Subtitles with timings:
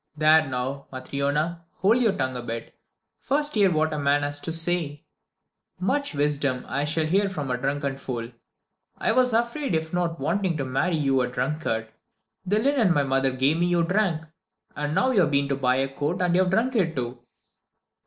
[0.17, 2.73] "There now, Matryona, hold your tongue a bit.
[3.19, 5.05] First hear what a man has to say"
[5.93, 8.31] "Much wisdom I shall hear from a drunken fool.
[8.97, 11.89] I was right in not wanting to marry you a drunkard.
[12.47, 14.25] The linen my mother gave me you drank;
[14.75, 17.19] and now you've been to buy a coat and have drunk it, too!"